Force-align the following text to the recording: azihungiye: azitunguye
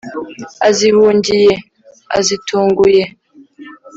azihungiye: 0.69 1.53
azitunguye 2.17 3.03